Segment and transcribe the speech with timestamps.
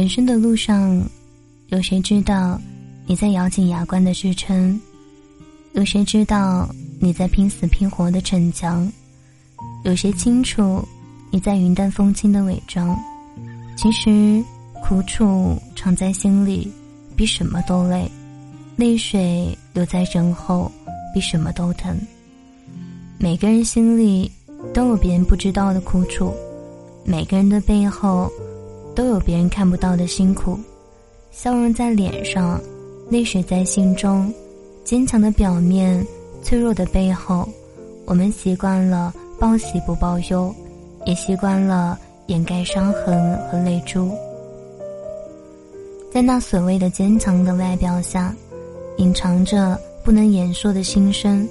[0.00, 0.98] 人生的路上，
[1.68, 2.58] 有谁知道
[3.06, 4.80] 你在咬紧牙关的支撑？
[5.74, 6.66] 有谁知道
[6.98, 8.90] 你在拼死拼活的逞强？
[9.84, 10.82] 有谁清楚
[11.30, 12.98] 你在云淡风轻的伪装？
[13.76, 14.42] 其实，
[14.82, 16.72] 苦楚藏在心里，
[17.14, 18.10] 比什么都累；
[18.76, 20.72] 泪水留在身后，
[21.12, 21.94] 比什么都疼。
[23.18, 24.32] 每个人心里
[24.72, 26.32] 都有别人不知道的苦楚，
[27.04, 28.32] 每个人的背后
[29.00, 30.60] 都有别人看不到的辛苦。
[31.30, 32.60] 笑容在脸上，
[33.08, 34.30] 泪水在心中，
[34.84, 36.06] 坚强的表面，
[36.42, 37.48] 脆弱的背后。
[38.04, 40.54] 我们习惯了报喜不报忧，
[41.06, 44.10] 也习惯了掩盖伤痕和泪珠。
[46.12, 48.36] 在那所谓的坚强的外表下，
[48.98, 51.48] 隐藏着不能言说的心声；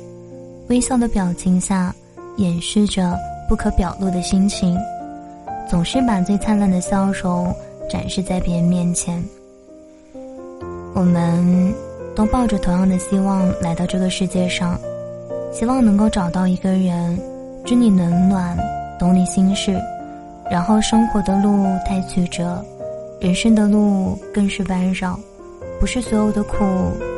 [0.67, 1.95] 微笑的表情下，
[2.37, 3.17] 掩饰着
[3.49, 4.77] 不可表露的心情。
[5.69, 7.55] 总是把最灿烂的笑容
[7.87, 9.23] 展示在别人面前。
[10.95, 11.73] 我们
[12.15, 14.77] 都抱着同样的希望来到这个世界上，
[15.53, 17.17] 希望能够找到一个人，
[17.63, 18.57] 知你冷暖，
[18.97, 19.79] 懂你心事。
[20.49, 22.65] 然后生活的路太曲折，
[23.21, 25.17] 人生的路更是弯绕。
[25.79, 26.57] 不是所有的苦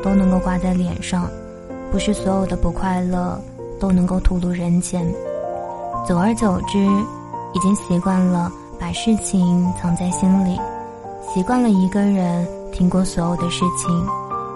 [0.03, 1.29] 都能够挂在脸上，
[1.89, 3.41] 不是所有的不快乐
[3.79, 5.07] 都能够吐露人前。
[6.05, 6.85] 久而久之，
[7.53, 10.59] 已经习惯了把事情藏在心里，
[11.33, 12.47] 习惯了一个人。
[12.71, 14.07] 听过所有的事情，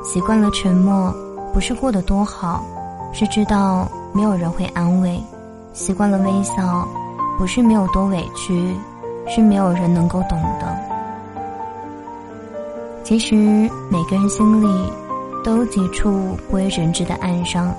[0.01, 1.13] 习惯了沉默，
[1.53, 2.63] 不是过得多好，
[3.11, 5.19] 是知道没有人会安慰；
[5.73, 6.87] 习惯了微笑，
[7.37, 8.73] 不是没有多委屈，
[9.27, 10.77] 是没有人能够懂得。
[13.03, 13.35] 其实
[13.91, 14.93] 每个人心里
[15.43, 17.75] 都有几处不为人知的暗伤，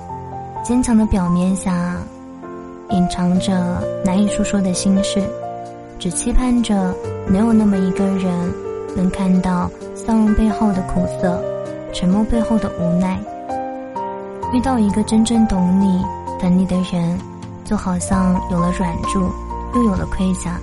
[0.62, 1.96] 坚强的表面下，
[2.90, 5.22] 隐藏着难以诉说的心事，
[5.98, 6.94] 只期盼着
[7.26, 8.32] 能有那么一个人。
[8.96, 11.38] 能看到笑容背后的苦涩，
[11.92, 13.20] 沉默背后的无奈。
[14.54, 16.02] 遇到一个真正懂你、
[16.40, 17.18] 疼你的人，
[17.62, 19.30] 就好像有了软柱，
[19.74, 20.58] 又有了盔甲，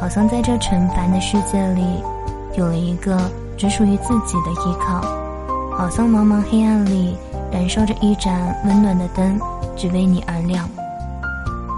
[0.00, 2.02] 好像在这尘凡的世界里，
[2.54, 5.02] 有了一个只属于自己的依靠，
[5.76, 7.14] 好像茫茫黑暗里
[7.52, 9.38] 燃烧着一盏温暖的灯，
[9.76, 10.66] 只为你而亮。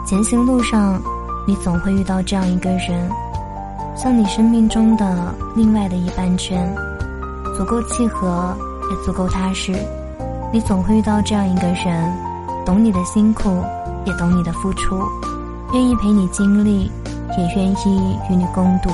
[0.05, 1.01] 前行路上，
[1.47, 3.09] 你总会遇到这样一个人。
[3.97, 6.75] 像你生命中的另外的一半圈，
[7.57, 8.55] 足够契合，
[8.91, 9.73] 也足够踏实。
[10.53, 12.13] 你总会遇到这样一个人，
[12.67, 13.63] 懂你的辛苦，
[14.05, 15.01] 也懂你的付出，
[15.73, 16.91] 愿意陪你经历，
[17.39, 18.91] 也愿意与你共度，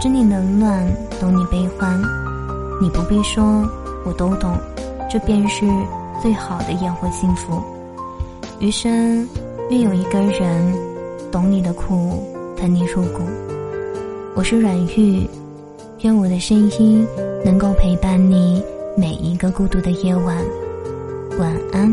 [0.00, 0.84] 知你冷暖，
[1.20, 2.00] 懂你悲欢。
[2.80, 3.64] 你不必说，
[4.04, 4.58] 我都懂，
[5.08, 5.66] 这便是
[6.20, 7.62] 最好的烟火幸福。
[8.58, 9.26] 余生，
[9.72, 10.74] 愿有一个人，
[11.30, 12.22] 懂你的苦，
[12.58, 13.22] 疼你入骨。
[14.34, 15.26] 我是阮玉，
[16.02, 17.06] 愿我的声音
[17.42, 18.62] 能够陪伴你
[18.98, 20.36] 每一个孤独的夜晚。
[21.38, 21.90] 晚安，